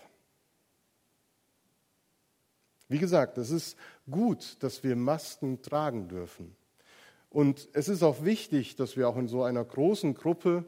Wie 2.88 2.98
gesagt, 2.98 3.38
es 3.38 3.50
ist 3.50 3.76
gut, 4.10 4.56
dass 4.62 4.84
wir 4.84 4.96
Masken 4.96 5.62
tragen 5.62 6.08
dürfen. 6.08 6.54
Und 7.30 7.68
es 7.72 7.88
ist 7.88 8.02
auch 8.02 8.24
wichtig, 8.24 8.76
dass 8.76 8.96
wir 8.96 9.08
auch 9.08 9.16
in 9.16 9.28
so 9.28 9.42
einer 9.42 9.64
großen 9.64 10.14
Gruppe 10.14 10.64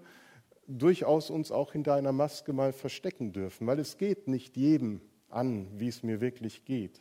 durchaus 0.66 1.30
uns 1.30 1.50
auch 1.50 1.72
hinter 1.72 1.94
einer 1.94 2.12
Maske 2.12 2.52
mal 2.52 2.72
verstecken 2.72 3.32
dürfen, 3.32 3.66
weil 3.66 3.78
es 3.78 3.96
geht 3.96 4.28
nicht 4.28 4.56
jedem 4.56 5.00
an, 5.30 5.68
wie 5.78 5.88
es 5.88 6.02
mir 6.02 6.20
wirklich 6.20 6.64
geht. 6.64 7.00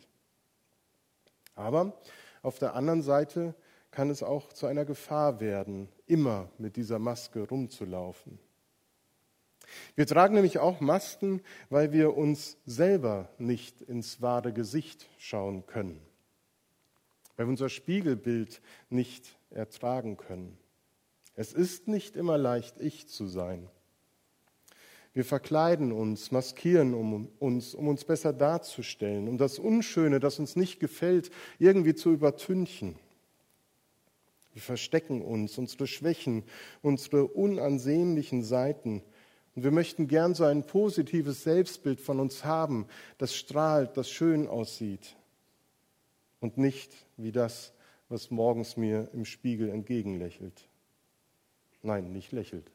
Aber 1.54 2.00
auf 2.42 2.58
der 2.58 2.74
anderen 2.74 3.02
Seite 3.02 3.54
kann 3.90 4.10
es 4.10 4.22
auch 4.22 4.52
zu 4.52 4.66
einer 4.66 4.84
Gefahr 4.84 5.40
werden, 5.40 5.88
immer 6.06 6.48
mit 6.56 6.76
dieser 6.76 6.98
Maske 6.98 7.46
rumzulaufen. 7.48 8.38
Wir 9.96 10.06
tragen 10.06 10.34
nämlich 10.34 10.58
auch 10.58 10.80
Masken, 10.80 11.42
weil 11.70 11.92
wir 11.92 12.16
uns 12.16 12.56
selber 12.66 13.28
nicht 13.38 13.80
ins 13.82 14.22
wahre 14.22 14.52
Gesicht 14.52 15.08
schauen 15.18 15.66
können, 15.66 16.00
weil 17.36 17.46
wir 17.46 17.50
unser 17.50 17.68
Spiegelbild 17.68 18.60
nicht 18.90 19.38
ertragen 19.50 20.16
können. 20.16 20.58
Es 21.34 21.52
ist 21.52 21.86
nicht 21.86 22.16
immer 22.16 22.38
leicht, 22.38 22.80
ich 22.80 23.08
zu 23.08 23.26
sein. 23.26 23.68
Wir 25.14 25.24
verkleiden 25.24 25.90
uns, 25.90 26.30
maskieren 26.30 26.94
um 26.94 27.28
uns, 27.38 27.74
um 27.74 27.88
uns 27.88 28.04
besser 28.04 28.32
darzustellen, 28.32 29.28
um 29.28 29.38
das 29.38 29.58
Unschöne, 29.58 30.20
das 30.20 30.38
uns 30.38 30.54
nicht 30.54 30.80
gefällt, 30.80 31.30
irgendwie 31.58 31.94
zu 31.94 32.12
übertünchen. 32.12 32.96
Wir 34.52 34.62
verstecken 34.62 35.22
uns, 35.22 35.56
unsere 35.58 35.86
Schwächen, 35.86 36.44
unsere 36.82 37.26
unansehnlichen 37.26 38.42
Seiten. 38.42 39.02
Und 39.58 39.64
wir 39.64 39.72
möchten 39.72 40.06
gern 40.06 40.36
so 40.36 40.44
ein 40.44 40.62
positives 40.62 41.42
Selbstbild 41.42 42.00
von 42.00 42.20
uns 42.20 42.44
haben, 42.44 42.86
das 43.18 43.34
strahlt, 43.34 43.96
das 43.96 44.08
schön 44.08 44.46
aussieht. 44.46 45.16
Und 46.38 46.58
nicht 46.58 46.92
wie 47.16 47.32
das, 47.32 47.72
was 48.08 48.30
morgens 48.30 48.76
mir 48.76 49.08
im 49.12 49.24
Spiegel 49.24 49.68
entgegenlächelt. 49.70 50.68
Nein, 51.82 52.12
nicht 52.12 52.30
lächelt. 52.30 52.70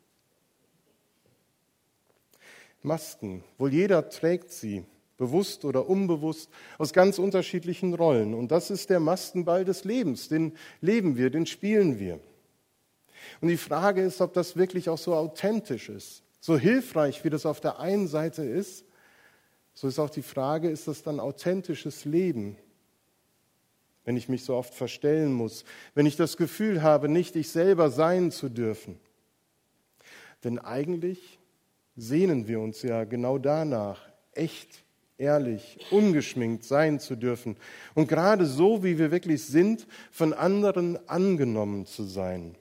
Masken, 2.82 3.46
wohl 3.58 3.72
jeder 3.72 4.10
trägt 4.10 4.52
sie, 4.52 4.84
bewusst 5.16 5.64
oder 5.64 5.88
unbewusst, 5.88 6.50
aus 6.78 6.92
ganz 6.92 7.18
unterschiedlichen 7.18 7.94
Rollen. 7.94 8.34
Und 8.34 8.52
das 8.52 8.70
ist 8.70 8.90
der 8.90 9.00
Maskenball 9.00 9.64
des 9.64 9.86
Lebens, 9.86 10.28
den 10.28 10.52
leben 10.82 11.16
wir, 11.16 11.30
den 11.30 11.46
spielen 11.46 11.98
wir. 11.98 12.20
Und 13.40 13.48
die 13.48 13.56
Frage 13.56 14.02
ist, 14.02 14.20
ob 14.20 14.34
das 14.34 14.58
wirklich 14.58 14.90
auch 14.90 14.98
so 14.98 15.16
authentisch 15.16 15.88
ist, 15.88 16.23
so 16.44 16.58
hilfreich, 16.58 17.24
wie 17.24 17.30
das 17.30 17.46
auf 17.46 17.62
der 17.62 17.80
einen 17.80 18.08
Seite 18.08 18.44
ist, 18.44 18.84
so 19.74 19.88
ist 19.88 19.98
auch 19.98 20.10
die 20.10 20.22
Frage, 20.22 20.70
ist 20.70 20.88
das 20.88 21.02
dann 21.02 21.20
authentisches 21.20 22.06
Leben? 22.06 22.58
wenn 24.06 24.18
ich 24.18 24.30
mich 24.30 24.44
so 24.44 24.56
oft 24.56 24.74
verstellen 24.74 25.34
muss, 25.34 25.64
wenn 25.96 26.06
ich 26.06 26.16
das 26.16 26.38
Gefühl 26.38 26.84
habe, 26.84 27.10
nicht 27.10 27.36
ich 27.36 27.50
selber 27.50 27.90
sein 27.90 28.32
zu 28.32 28.50
dürfen. 28.50 29.00
Denn 30.44 30.60
eigentlich 30.60 31.40
sehnen 31.96 32.48
wir 32.48 32.60
uns 32.60 32.82
ja 32.82 33.06
genau 33.06 33.38
danach, 33.38 34.02
echt, 34.34 34.84
ehrlich, 35.18 35.80
ungeschminkt 35.92 36.66
sein 36.66 37.00
zu 37.00 37.16
dürfen 37.16 37.56
und 37.94 38.10
gerade 38.10 38.46
so, 38.46 38.84
wie 38.84 38.98
wir 38.98 39.12
wirklich 39.12 39.46
sind, 39.46 39.88
von 40.12 40.34
anderen 40.34 41.08
angenommen 41.08 41.86
zu 41.86 42.04
sein. 42.04 42.56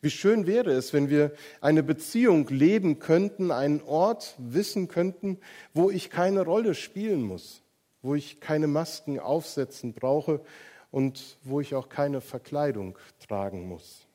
Wie 0.00 0.10
schön 0.10 0.46
wäre 0.46 0.72
es, 0.72 0.92
wenn 0.92 1.10
wir 1.10 1.32
eine 1.60 1.82
Beziehung 1.82 2.48
leben 2.48 2.98
könnten, 2.98 3.50
einen 3.50 3.82
Ort 3.82 4.34
wissen 4.38 4.88
könnten, 4.88 5.38
wo 5.74 5.90
ich 5.90 6.10
keine 6.10 6.42
Rolle 6.42 6.74
spielen 6.74 7.22
muss 7.22 7.62
wo 8.02 8.14
ich 8.14 8.40
keine 8.40 8.66
Masken 8.66 9.18
aufsetzen 9.18 9.94
brauche 9.94 10.40
und 10.90 11.38
wo 11.42 11.60
ich 11.60 11.74
auch 11.74 11.88
keine 11.88 12.20
Verkleidung 12.20 12.98
tragen 13.26 13.68
muss. 13.68 14.06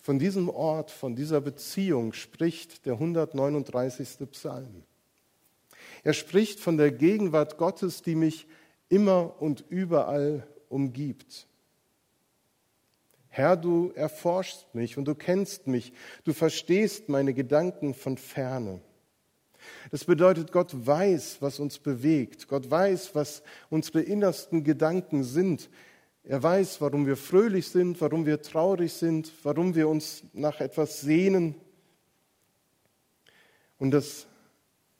Von 0.00 0.18
diesem 0.18 0.48
Ort, 0.48 0.90
von 0.90 1.14
dieser 1.14 1.40
Beziehung 1.40 2.12
spricht 2.12 2.86
der 2.86 2.94
139. 2.94 4.30
Psalm. 4.30 4.84
Er 6.04 6.12
spricht 6.12 6.60
von 6.60 6.76
der 6.76 6.92
Gegenwart 6.92 7.58
Gottes, 7.58 8.02
die 8.02 8.14
mich 8.14 8.46
immer 8.88 9.40
und 9.40 9.64
überall 9.68 10.46
umgibt. 10.68 11.48
Herr, 13.36 13.58
du 13.58 13.92
erforschst 13.94 14.74
mich 14.74 14.96
und 14.96 15.04
du 15.04 15.14
kennst 15.14 15.66
mich, 15.66 15.92
du 16.24 16.32
verstehst 16.32 17.10
meine 17.10 17.34
Gedanken 17.34 17.92
von 17.92 18.16
ferne. 18.16 18.80
Das 19.90 20.06
bedeutet, 20.06 20.52
Gott 20.52 20.70
weiß, 20.74 21.42
was 21.42 21.60
uns 21.60 21.78
bewegt. 21.78 22.48
Gott 22.48 22.70
weiß, 22.70 23.14
was 23.14 23.42
unsere 23.68 24.00
innersten 24.00 24.64
Gedanken 24.64 25.22
sind. 25.22 25.68
Er 26.24 26.42
weiß, 26.42 26.80
warum 26.80 27.06
wir 27.06 27.18
fröhlich 27.18 27.68
sind, 27.68 28.00
warum 28.00 28.24
wir 28.24 28.40
traurig 28.40 28.94
sind, 28.94 29.30
warum 29.42 29.74
wir 29.74 29.86
uns 29.86 30.22
nach 30.32 30.60
etwas 30.60 31.02
sehnen. 31.02 31.56
Und 33.78 33.90
das 33.90 34.26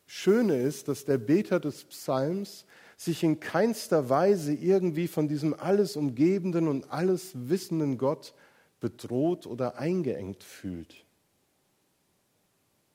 Schöne 0.05 0.61
ist, 0.61 0.89
dass 0.89 1.07
der 1.07 1.17
Beter 1.17 1.59
des 1.59 1.85
Psalms 1.85 2.67
sich 2.97 3.23
in 3.23 3.41
keinster 3.41 4.09
Weise 4.09 4.55
irgendwie 4.55 5.07
von 5.07 5.29
diesem 5.29 5.55
alles 5.55 5.97
umgebenden 5.97 6.67
und 6.67 6.91
alles 6.91 7.33
wissenden 7.35 7.99
Gott 7.99 8.35
bedroht 8.81 9.47
oder 9.47 9.79
eingeengt 9.79 10.43
fühlt. 10.43 11.05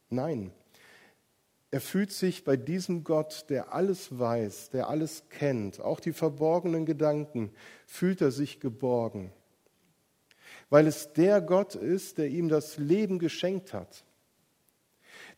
Nein, 0.09 0.51
er 1.73 1.79
fühlt 1.79 2.11
sich 2.11 2.43
bei 2.43 2.57
diesem 2.57 3.05
Gott, 3.05 3.45
der 3.49 3.73
alles 3.73 4.19
weiß, 4.19 4.71
der 4.71 4.89
alles 4.89 5.23
kennt, 5.29 5.79
auch 5.79 6.01
die 6.01 6.11
verborgenen 6.11 6.85
Gedanken, 6.85 7.51
fühlt 7.85 8.19
er 8.19 8.31
sich 8.31 8.59
geborgen. 8.59 9.31
Weil 10.69 10.85
es 10.87 11.13
der 11.13 11.41
Gott 11.41 11.75
ist, 11.75 12.17
der 12.17 12.27
ihm 12.27 12.49
das 12.49 12.77
Leben 12.77 13.19
geschenkt 13.19 13.73
hat, 13.73 14.03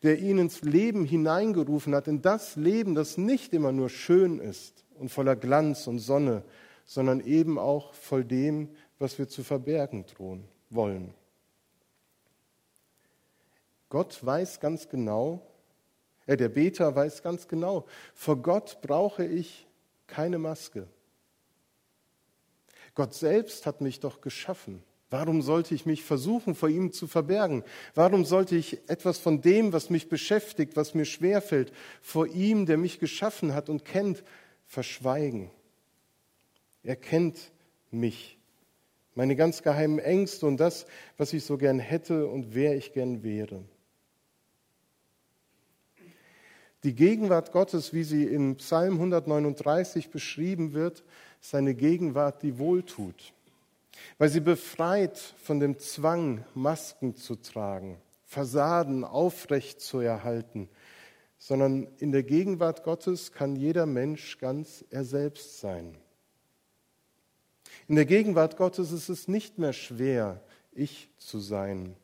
der 0.04 0.18
ihn 0.18 0.36
ins 0.36 0.60
Leben 0.60 1.06
hineingerufen 1.06 1.94
hat, 1.94 2.08
in 2.08 2.20
das 2.20 2.56
Leben, 2.56 2.94
das 2.94 3.16
nicht 3.16 3.54
immer 3.54 3.72
nur 3.72 3.88
schön 3.88 4.38
ist 4.38 4.84
und 4.96 5.08
voller 5.08 5.34
Glanz 5.34 5.86
und 5.86 5.98
Sonne, 5.98 6.44
sondern 6.84 7.20
eben 7.20 7.58
auch 7.58 7.94
voll 7.94 8.22
dem, 8.22 8.68
was 8.98 9.18
wir 9.18 9.28
zu 9.28 9.42
verbergen 9.42 10.04
drohen 10.04 10.44
wollen. 10.68 11.14
Gott 13.88 14.24
weiß 14.24 14.60
ganz 14.60 14.90
genau, 14.90 15.40
er, 16.26 16.36
der 16.36 16.50
Beter, 16.50 16.94
weiß 16.94 17.22
ganz 17.22 17.48
genau, 17.48 17.86
vor 18.14 18.36
Gott 18.36 18.80
brauche 18.82 19.24
ich 19.24 19.66
keine 20.06 20.38
Maske. 20.38 20.86
Gott 22.94 23.14
selbst 23.14 23.64
hat 23.64 23.80
mich 23.80 24.00
doch 24.00 24.20
geschaffen. 24.20 24.82
Warum 25.10 25.42
sollte 25.42 25.74
ich 25.74 25.86
mich 25.86 26.02
versuchen, 26.02 26.54
vor 26.54 26.68
ihm 26.68 26.92
zu 26.92 27.06
verbergen? 27.06 27.62
Warum 27.94 28.24
sollte 28.24 28.56
ich 28.56 28.88
etwas 28.88 29.18
von 29.18 29.40
dem, 29.40 29.72
was 29.72 29.90
mich 29.90 30.08
beschäftigt, 30.08 30.76
was 30.76 30.94
mir 30.94 31.04
schwerfällt, 31.04 31.72
vor 32.00 32.26
ihm, 32.26 32.66
der 32.66 32.78
mich 32.78 32.98
geschaffen 32.98 33.54
hat 33.54 33.68
und 33.68 33.84
kennt, 33.84 34.24
verschweigen? 34.66 35.50
Er 36.82 36.96
kennt 36.96 37.52
mich, 37.90 38.38
meine 39.14 39.36
ganz 39.36 39.62
geheimen 39.62 39.98
Ängste 39.98 40.46
und 40.46 40.58
das, 40.58 40.86
was 41.16 41.32
ich 41.32 41.44
so 41.44 41.56
gern 41.58 41.78
hätte 41.78 42.26
und 42.26 42.54
wer 42.54 42.76
ich 42.76 42.92
gern 42.92 43.22
wäre. 43.22 43.64
Die 46.82 46.94
Gegenwart 46.94 47.52
Gottes, 47.52 47.94
wie 47.94 48.02
sie 48.02 48.24
in 48.24 48.56
Psalm 48.56 48.94
139 48.94 50.10
beschrieben 50.10 50.74
wird, 50.74 51.02
ist 51.40 51.54
eine 51.54 51.74
Gegenwart, 51.74 52.42
die 52.42 52.58
wohltut, 52.58 53.32
weil 54.18 54.28
sie 54.28 54.40
befreit 54.40 55.18
von 55.18 55.60
dem 55.60 55.78
Zwang, 55.78 56.44
Masken 56.54 57.16
zu 57.16 57.36
tragen, 57.36 57.98
Fassaden 58.24 59.04
aufrecht 59.04 59.80
zu 59.80 60.00
erhalten, 60.00 60.68
sondern 61.38 61.88
in 61.98 62.12
der 62.12 62.22
Gegenwart 62.22 62.84
Gottes 62.84 63.32
kann 63.32 63.56
jeder 63.56 63.86
Mensch 63.86 64.38
ganz 64.38 64.84
er 64.90 65.04
selbst 65.04 65.60
sein. 65.60 65.96
In 67.86 67.96
der 67.96 68.06
Gegenwart 68.06 68.56
Gottes 68.56 68.92
ist 68.92 69.08
es 69.08 69.28
nicht 69.28 69.58
mehr 69.58 69.72
schwer, 69.72 70.40
ich 70.72 71.10
zu 71.18 71.38
sein. 71.38 71.96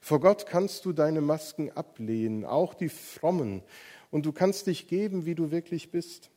Vor 0.00 0.20
Gott 0.20 0.46
kannst 0.46 0.84
du 0.84 0.92
deine 0.92 1.20
Masken 1.20 1.70
ablehnen, 1.70 2.44
auch 2.44 2.74
die 2.74 2.88
frommen, 2.88 3.62
und 4.10 4.26
du 4.26 4.32
kannst 4.32 4.66
dich 4.66 4.88
geben, 4.88 5.24
wie 5.24 5.34
du 5.34 5.50
wirklich 5.50 5.90
bist. 5.90 6.30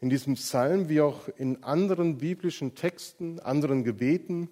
In 0.00 0.10
diesem 0.10 0.34
Psalm 0.34 0.88
wie 0.88 1.00
auch 1.00 1.28
in 1.36 1.62
anderen 1.62 2.18
biblischen 2.18 2.74
Texten, 2.74 3.40
anderen 3.40 3.84
Gebeten, 3.84 4.50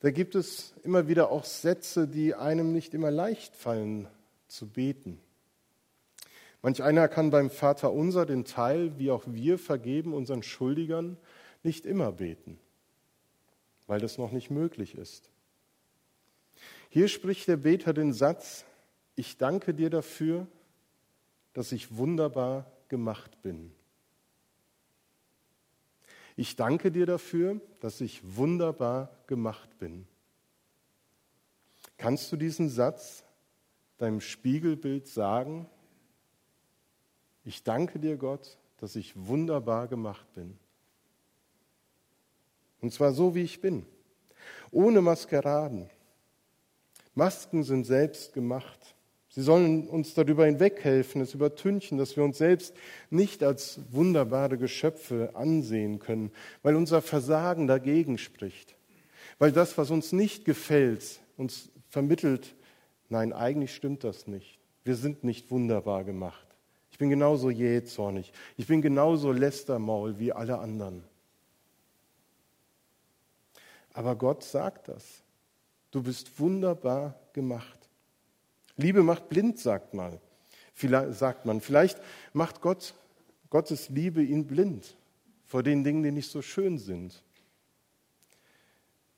da 0.00 0.10
gibt 0.10 0.34
es 0.34 0.74
immer 0.84 1.08
wieder 1.08 1.30
auch 1.30 1.44
Sätze, 1.44 2.06
die 2.06 2.34
einem 2.34 2.72
nicht 2.72 2.94
immer 2.94 3.10
leicht 3.10 3.56
fallen 3.56 4.08
zu 4.48 4.68
beten. 4.68 5.20
Manch 6.62 6.82
einer 6.82 7.08
kann 7.08 7.30
beim 7.30 7.50
Vater 7.50 7.92
unser 7.92 8.26
den 8.26 8.44
Teil, 8.44 8.98
wie 8.98 9.10
auch 9.10 9.24
wir 9.26 9.58
vergeben 9.58 10.14
unseren 10.14 10.42
Schuldigern, 10.42 11.16
nicht 11.62 11.86
immer 11.86 12.12
beten, 12.12 12.58
weil 13.86 14.00
das 14.00 14.18
noch 14.18 14.32
nicht 14.32 14.50
möglich 14.50 14.96
ist. 14.96 15.30
Hier 16.88 17.08
spricht 17.08 17.48
der 17.48 17.56
Beter 17.56 17.92
den 17.92 18.12
Satz, 18.12 18.64
ich 19.16 19.38
danke 19.38 19.74
dir 19.74 19.90
dafür, 19.90 20.46
dass 21.52 21.72
ich 21.72 21.96
wunderbar 21.96 22.70
gemacht 22.88 23.42
bin. 23.42 23.72
Ich 26.36 26.54
danke 26.54 26.92
dir 26.92 27.06
dafür, 27.06 27.60
dass 27.80 28.00
ich 28.00 28.36
wunderbar 28.36 29.10
gemacht 29.26 29.78
bin. 29.78 30.06
Kannst 31.96 32.30
du 32.30 32.36
diesen 32.36 32.68
Satz 32.68 33.24
deinem 33.96 34.20
Spiegelbild 34.20 35.08
sagen? 35.08 35.66
Ich 37.44 37.62
danke 37.62 37.98
dir, 37.98 38.16
Gott, 38.16 38.58
dass 38.78 38.96
ich 38.96 39.14
wunderbar 39.16 39.88
gemacht 39.88 40.26
bin. 40.34 40.58
Und 42.80 42.92
zwar 42.92 43.12
so, 43.12 43.34
wie 43.34 43.42
ich 43.42 43.60
bin, 43.60 43.86
ohne 44.70 45.00
Maskeraden. 45.00 45.88
Masken 47.14 47.62
sind 47.62 47.84
selbst 47.84 48.32
gemacht. 48.34 48.95
Sie 49.36 49.42
sollen 49.42 49.86
uns 49.86 50.14
darüber 50.14 50.46
hinweghelfen, 50.46 51.20
es 51.20 51.34
übertünchen, 51.34 51.98
dass 51.98 52.16
wir 52.16 52.24
uns 52.24 52.38
selbst 52.38 52.74
nicht 53.10 53.42
als 53.42 53.78
wunderbare 53.90 54.56
Geschöpfe 54.56 55.32
ansehen 55.34 55.98
können, 55.98 56.32
weil 56.62 56.74
unser 56.74 57.02
Versagen 57.02 57.66
dagegen 57.66 58.16
spricht, 58.16 58.76
weil 59.38 59.52
das, 59.52 59.76
was 59.76 59.90
uns 59.90 60.12
nicht 60.12 60.46
gefällt, 60.46 61.20
uns 61.36 61.68
vermittelt, 61.90 62.54
nein, 63.10 63.34
eigentlich 63.34 63.74
stimmt 63.74 64.04
das 64.04 64.26
nicht. 64.26 64.58
Wir 64.84 64.96
sind 64.96 65.22
nicht 65.22 65.50
wunderbar 65.50 66.04
gemacht. 66.04 66.46
Ich 66.90 66.96
bin 66.96 67.10
genauso 67.10 67.50
jähzornig. 67.50 68.32
Ich 68.56 68.66
bin 68.66 68.80
genauso 68.80 69.32
Lästermaul 69.32 70.18
wie 70.18 70.32
alle 70.32 70.60
anderen. 70.60 71.04
Aber 73.92 74.16
Gott 74.16 74.44
sagt 74.44 74.88
das. 74.88 75.04
Du 75.90 76.02
bist 76.02 76.40
wunderbar 76.40 77.20
gemacht. 77.34 77.85
Liebe 78.76 79.02
macht 79.02 79.28
blind, 79.28 79.58
sagt 79.58 79.94
man. 79.94 80.18
Vielleicht, 80.74 81.14
sagt 81.14 81.46
man. 81.46 81.60
Vielleicht 81.60 82.00
macht 82.32 82.60
Gott, 82.60 82.94
Gottes 83.50 83.88
Liebe 83.88 84.22
ihn 84.22 84.46
blind 84.46 84.96
vor 85.46 85.62
den 85.62 85.84
Dingen, 85.84 86.02
die 86.02 86.10
nicht 86.10 86.30
so 86.30 86.42
schön 86.42 86.78
sind. 86.78 87.22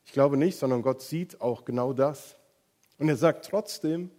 Ich 0.05 0.13
glaube 0.13 0.37
nicht, 0.37 0.59
sondern 0.59 0.83
Gott 0.83 1.03
sieht 1.03 1.41
auch 1.41 1.65
genau 1.65 1.93
das. 1.93 2.37
Und 2.99 3.09
er 3.09 3.17
sagt 3.17 3.47
trotzdem, 3.47 4.11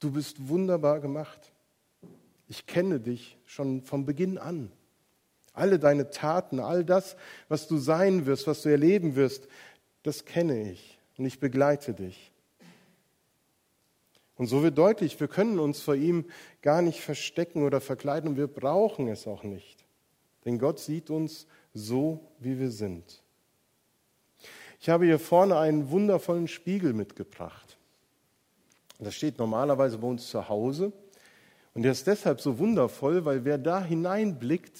du 0.00 0.12
bist 0.12 0.48
wunderbar 0.48 1.00
gemacht. 1.00 1.52
Ich 2.48 2.66
kenne 2.66 3.00
dich 3.00 3.38
schon 3.46 3.82
von 3.82 4.04
Beginn 4.04 4.38
an. 4.38 4.72
Alle 5.52 5.78
deine 5.78 6.10
Taten, 6.10 6.60
all 6.60 6.84
das, 6.84 7.16
was 7.48 7.68
du 7.68 7.78
sein 7.78 8.26
wirst, 8.26 8.46
was 8.46 8.62
du 8.62 8.68
erleben 8.68 9.16
wirst, 9.16 9.48
das 10.02 10.24
kenne 10.24 10.70
ich 10.70 10.98
und 11.16 11.26
ich 11.26 11.38
begleite 11.40 11.94
dich. 11.94 12.29
Und 14.40 14.46
so 14.46 14.62
wird 14.62 14.78
deutlich, 14.78 15.20
wir 15.20 15.28
können 15.28 15.58
uns 15.58 15.82
vor 15.82 15.94
ihm 15.94 16.24
gar 16.62 16.80
nicht 16.80 17.02
verstecken 17.02 17.62
oder 17.62 17.78
verkleiden 17.78 18.30
und 18.30 18.36
wir 18.38 18.46
brauchen 18.46 19.06
es 19.08 19.26
auch 19.26 19.42
nicht. 19.42 19.84
Denn 20.46 20.58
Gott 20.58 20.78
sieht 20.78 21.10
uns 21.10 21.46
so, 21.74 22.26
wie 22.38 22.58
wir 22.58 22.70
sind. 22.70 23.22
Ich 24.80 24.88
habe 24.88 25.04
hier 25.04 25.18
vorne 25.18 25.58
einen 25.58 25.90
wundervollen 25.90 26.48
Spiegel 26.48 26.94
mitgebracht. 26.94 27.76
Das 28.98 29.14
steht 29.14 29.38
normalerweise 29.38 29.98
bei 29.98 30.06
uns 30.06 30.30
zu 30.30 30.48
Hause. 30.48 30.90
Und 31.74 31.82
der 31.82 31.92
ist 31.92 32.06
deshalb 32.06 32.40
so 32.40 32.58
wundervoll, 32.58 33.26
weil 33.26 33.44
wer 33.44 33.58
da 33.58 33.84
hineinblickt, 33.84 34.78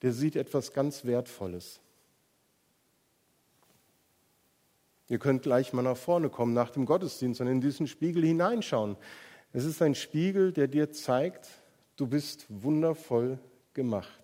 der 0.00 0.14
sieht 0.14 0.36
etwas 0.36 0.72
ganz 0.72 1.04
Wertvolles. 1.04 1.80
Ihr 5.08 5.18
könnt 5.18 5.42
gleich 5.42 5.72
mal 5.72 5.82
nach 5.82 5.96
vorne 5.96 6.30
kommen 6.30 6.54
nach 6.54 6.70
dem 6.70 6.86
Gottesdienst 6.86 7.40
und 7.40 7.46
in 7.46 7.60
diesen 7.60 7.86
Spiegel 7.86 8.24
hineinschauen. 8.24 8.96
Es 9.52 9.64
ist 9.64 9.82
ein 9.82 9.94
Spiegel, 9.94 10.52
der 10.52 10.66
dir 10.66 10.92
zeigt, 10.92 11.48
du 11.96 12.06
bist 12.06 12.46
wundervoll 12.48 13.38
gemacht. 13.74 14.22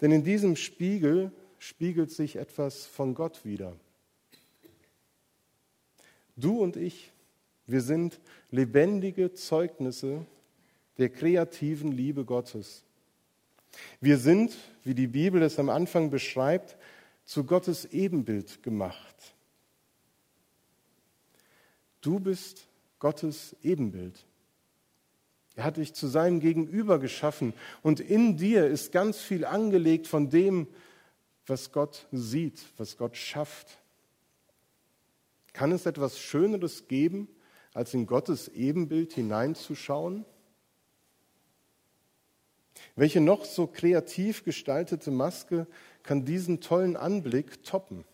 Denn 0.00 0.10
in 0.10 0.24
diesem 0.24 0.56
Spiegel 0.56 1.30
spiegelt 1.58 2.10
sich 2.10 2.36
etwas 2.36 2.86
von 2.86 3.14
Gott 3.14 3.44
wider. 3.44 3.76
Du 6.36 6.60
und 6.60 6.76
ich, 6.76 7.12
wir 7.66 7.82
sind 7.82 8.18
lebendige 8.50 9.32
Zeugnisse 9.32 10.26
der 10.98 11.10
kreativen 11.10 11.92
Liebe 11.92 12.24
Gottes. 12.24 12.82
Wir 14.00 14.18
sind, 14.18 14.56
wie 14.84 14.94
die 14.94 15.06
Bibel 15.06 15.42
es 15.42 15.58
am 15.58 15.68
Anfang 15.68 16.10
beschreibt, 16.10 16.76
zu 17.24 17.44
Gottes 17.44 17.84
Ebenbild 17.86 18.62
gemacht. 18.62 19.31
Du 22.02 22.20
bist 22.20 22.68
Gottes 22.98 23.56
Ebenbild. 23.62 24.26
Er 25.54 25.64
hat 25.64 25.76
dich 25.76 25.94
zu 25.94 26.06
seinem 26.08 26.40
Gegenüber 26.40 26.98
geschaffen 26.98 27.54
und 27.82 28.00
in 28.00 28.36
dir 28.36 28.66
ist 28.66 28.92
ganz 28.92 29.20
viel 29.20 29.44
angelegt 29.44 30.06
von 30.06 30.28
dem, 30.28 30.66
was 31.46 31.72
Gott 31.72 32.06
sieht, 32.10 32.60
was 32.76 32.96
Gott 32.96 33.16
schafft. 33.16 33.78
Kann 35.52 35.72
es 35.72 35.86
etwas 35.86 36.18
Schöneres 36.18 36.88
geben, 36.88 37.28
als 37.74 37.94
in 37.94 38.06
Gottes 38.06 38.48
Ebenbild 38.48 39.12
hineinzuschauen? 39.12 40.24
Welche 42.96 43.20
noch 43.20 43.44
so 43.44 43.66
kreativ 43.66 44.44
gestaltete 44.44 45.10
Maske 45.10 45.66
kann 46.02 46.24
diesen 46.24 46.60
tollen 46.60 46.96
Anblick 46.96 47.62
toppen? 47.62 48.04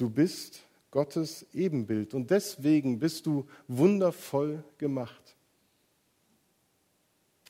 Du 0.00 0.08
bist 0.08 0.62
Gottes 0.90 1.44
Ebenbild 1.52 2.14
und 2.14 2.30
deswegen 2.30 2.98
bist 2.98 3.26
du 3.26 3.46
wundervoll 3.68 4.64
gemacht. 4.78 5.36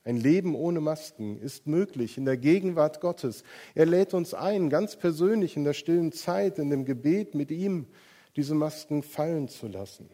Ein 0.03 0.17
Leben 0.17 0.57
ohne 0.57 0.81
Masken 0.81 1.39
ist 1.39 1.69
möglich 1.69 2.19
in 2.19 2.25
der 2.25 2.37
Gegenwart 2.37 3.01
Gottes. 3.01 3.45
Er 3.77 3.87
lädt 3.87 4.15
uns 4.15 4.35
ein, 4.35 4.69
ganz 4.69 4.97
persönlich 4.97 5.57
in 5.57 5.63
der 5.63 5.75
stillen 5.75 6.11
Zeit, 6.11 6.59
in 6.59 6.71
dem 6.71 6.85
Gebet 6.85 7.37
mit 7.37 7.53
ihm, 7.53 7.87
diese 8.35 8.57
Masken 8.57 9.05
fallen 9.05 9.47
zu 9.47 9.69
lassen. 9.69 10.11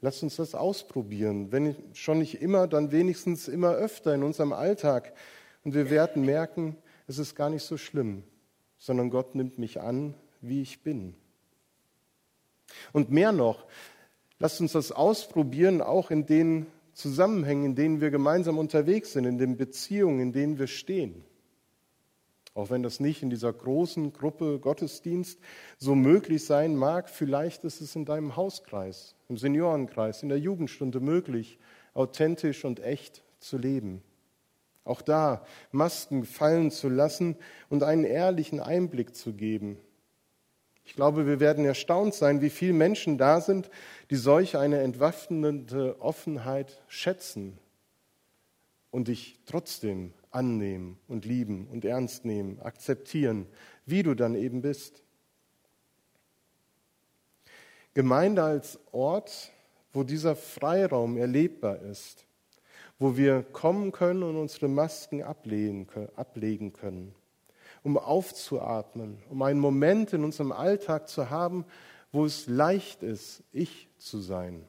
Lass 0.00 0.22
uns 0.22 0.36
das 0.36 0.54
ausprobieren, 0.54 1.52
wenn 1.52 1.76
schon 1.92 2.20
nicht 2.20 2.40
immer, 2.40 2.66
dann 2.68 2.90
wenigstens 2.90 3.48
immer 3.48 3.72
öfter 3.72 4.14
in 4.14 4.22
unserem 4.22 4.54
Alltag. 4.54 5.12
Und 5.62 5.74
wir 5.74 5.90
werden 5.90 6.24
merken, 6.24 6.78
es 7.06 7.18
ist 7.18 7.34
gar 7.34 7.50
nicht 7.50 7.64
so 7.64 7.76
schlimm 7.76 8.24
sondern 8.82 9.10
Gott 9.10 9.36
nimmt 9.36 9.58
mich 9.58 9.80
an, 9.80 10.14
wie 10.40 10.60
ich 10.60 10.82
bin. 10.82 11.14
Und 12.92 13.12
mehr 13.12 13.30
noch, 13.30 13.64
lasst 14.40 14.60
uns 14.60 14.72
das 14.72 14.90
ausprobieren, 14.90 15.80
auch 15.80 16.10
in 16.10 16.26
den 16.26 16.66
Zusammenhängen, 16.92 17.64
in 17.64 17.74
denen 17.76 18.00
wir 18.00 18.10
gemeinsam 18.10 18.58
unterwegs 18.58 19.12
sind, 19.12 19.24
in 19.24 19.38
den 19.38 19.56
Beziehungen, 19.56 20.18
in 20.18 20.32
denen 20.32 20.58
wir 20.58 20.66
stehen. 20.66 21.22
Auch 22.54 22.70
wenn 22.70 22.82
das 22.82 22.98
nicht 22.98 23.22
in 23.22 23.30
dieser 23.30 23.52
großen 23.52 24.12
Gruppe 24.12 24.58
Gottesdienst 24.58 25.38
so 25.78 25.94
möglich 25.94 26.44
sein 26.44 26.74
mag, 26.74 27.08
vielleicht 27.08 27.62
ist 27.62 27.80
es 27.80 27.94
in 27.94 28.04
deinem 28.04 28.34
Hauskreis, 28.34 29.14
im 29.28 29.36
Seniorenkreis, 29.36 30.24
in 30.24 30.28
der 30.28 30.40
Jugendstunde 30.40 30.98
möglich, 30.98 31.56
authentisch 31.94 32.64
und 32.64 32.80
echt 32.80 33.22
zu 33.38 33.58
leben. 33.58 34.02
Auch 34.84 35.02
da 35.02 35.44
Masken 35.70 36.24
fallen 36.24 36.70
zu 36.70 36.88
lassen 36.88 37.36
und 37.68 37.82
einen 37.82 38.04
ehrlichen 38.04 38.60
Einblick 38.60 39.14
zu 39.14 39.32
geben. 39.32 39.78
Ich 40.84 40.94
glaube, 40.94 41.26
wir 41.26 41.38
werden 41.38 41.64
erstaunt 41.64 42.14
sein, 42.14 42.40
wie 42.40 42.50
viele 42.50 42.72
Menschen 42.72 43.16
da 43.16 43.40
sind, 43.40 43.70
die 44.10 44.16
solch 44.16 44.56
eine 44.56 44.80
entwaffnende 44.80 46.00
Offenheit 46.00 46.82
schätzen 46.88 47.58
und 48.90 49.06
dich 49.06 49.38
trotzdem 49.46 50.12
annehmen 50.32 50.98
und 51.06 51.24
lieben 51.24 51.68
und 51.68 51.84
ernst 51.84 52.24
nehmen, 52.24 52.60
akzeptieren, 52.60 53.46
wie 53.86 54.02
du 54.02 54.14
dann 54.14 54.34
eben 54.34 54.62
bist. 54.62 55.04
Gemeinde 57.94 58.42
als 58.42 58.80
Ort, 58.90 59.52
wo 59.92 60.02
dieser 60.02 60.34
Freiraum 60.34 61.16
erlebbar 61.16 61.80
ist 61.82 62.26
wo 63.02 63.16
wir 63.16 63.42
kommen 63.42 63.90
können 63.90 64.22
und 64.22 64.36
unsere 64.36 64.68
Masken 64.68 65.24
ablegen 65.24 65.86
können, 66.72 67.12
um 67.82 67.98
aufzuatmen, 67.98 69.18
um 69.28 69.42
einen 69.42 69.58
Moment 69.58 70.12
in 70.12 70.22
unserem 70.22 70.52
Alltag 70.52 71.08
zu 71.08 71.28
haben, 71.28 71.64
wo 72.12 72.24
es 72.24 72.46
leicht 72.46 73.02
ist, 73.02 73.42
ich 73.50 73.88
zu 73.98 74.20
sein. 74.20 74.64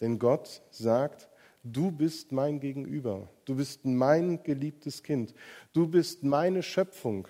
Denn 0.00 0.18
Gott 0.18 0.62
sagt, 0.70 1.28
du 1.62 1.92
bist 1.92 2.32
mein 2.32 2.58
Gegenüber, 2.58 3.28
du 3.44 3.54
bist 3.54 3.84
mein 3.84 4.42
geliebtes 4.42 5.04
Kind, 5.04 5.34
du 5.72 5.86
bist 5.86 6.24
meine 6.24 6.64
Schöpfung, 6.64 7.28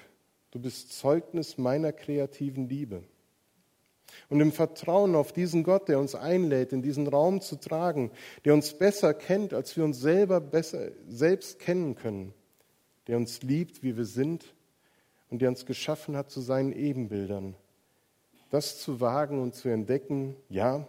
du 0.53 0.59
bist 0.59 0.99
Zeugnis 0.99 1.59
meiner 1.59 1.93
kreativen 1.93 2.67
Liebe. 2.67 3.03
Und 4.29 4.41
im 4.41 4.53
Vertrauen 4.53 5.15
auf 5.15 5.33
diesen 5.33 5.63
Gott, 5.63 5.89
der 5.89 5.99
uns 5.99 6.15
einlädt, 6.15 6.73
in 6.73 6.83
diesen 6.83 7.07
Raum 7.07 7.41
zu 7.41 7.57
tragen, 7.57 8.11
der 8.45 8.55
uns 8.55 8.75
besser 8.75 9.15
kennt, 9.15 9.55
als 9.55 9.77
wir 9.77 9.85
uns 9.85 10.01
selber 10.01 10.41
besser 10.41 10.91
selbst 11.09 11.59
kennen 11.59 11.95
können, 11.95 12.35
der 13.07 13.17
uns 13.17 13.43
liebt, 13.43 13.83
wie 13.83 13.97
wir 13.97 14.05
sind 14.05 14.55
und 15.31 15.41
der 15.41 15.49
uns 15.49 15.67
geschaffen 15.67 16.17
hat 16.17 16.31
zu 16.31 16.41
seinen 16.41 16.73
Ebenbildern. 16.73 17.55
Das 18.51 18.81
zu 18.81 19.01
wagen 19.01 19.43
und 19.43 19.55
zu 19.55 19.69
entdecken, 19.69 20.37
ja, 20.49 20.87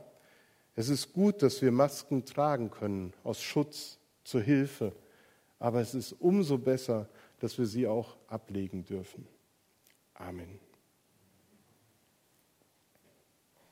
es 0.75 0.87
ist 0.87 1.11
gut, 1.11 1.41
dass 1.41 1.61
wir 1.61 1.71
Masken 1.71 2.23
tragen 2.23 2.71
können, 2.71 3.13
aus 3.23 3.41
Schutz, 3.41 3.97
zur 4.23 4.41
Hilfe, 4.41 4.93
aber 5.57 5.81
es 5.81 5.93
ist 5.93 6.13
umso 6.13 6.57
besser, 6.57 7.09
dass 7.39 7.57
wir 7.57 7.65
sie 7.65 7.87
auch 7.87 8.15
ablegen 8.27 8.85
dürfen. 8.85 9.27
Amen. 10.13 10.59